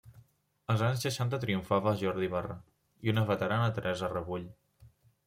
[0.73, 2.55] Als anys seixanta triomfava Jordi Barre
[3.09, 4.49] i una veterana Teresa Rebull.